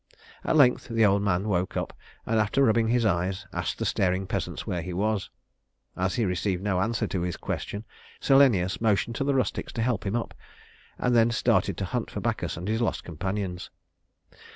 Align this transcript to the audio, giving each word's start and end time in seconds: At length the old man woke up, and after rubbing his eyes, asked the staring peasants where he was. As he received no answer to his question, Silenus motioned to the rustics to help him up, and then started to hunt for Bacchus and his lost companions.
At 0.43 0.55
length 0.55 0.87
the 0.87 1.05
old 1.05 1.21
man 1.21 1.47
woke 1.47 1.77
up, 1.77 1.95
and 2.25 2.39
after 2.39 2.63
rubbing 2.63 2.87
his 2.87 3.05
eyes, 3.05 3.45
asked 3.53 3.77
the 3.77 3.85
staring 3.85 4.25
peasants 4.25 4.65
where 4.65 4.81
he 4.81 4.93
was. 4.93 5.29
As 5.95 6.15
he 6.15 6.25
received 6.25 6.63
no 6.63 6.81
answer 6.81 7.05
to 7.05 7.21
his 7.21 7.37
question, 7.37 7.85
Silenus 8.19 8.81
motioned 8.81 9.15
to 9.17 9.23
the 9.23 9.35
rustics 9.35 9.71
to 9.73 9.81
help 9.83 10.03
him 10.03 10.15
up, 10.15 10.33
and 10.97 11.15
then 11.15 11.29
started 11.29 11.77
to 11.77 11.85
hunt 11.85 12.09
for 12.09 12.19
Bacchus 12.19 12.57
and 12.57 12.67
his 12.67 12.81
lost 12.81 13.03
companions. 13.03 13.69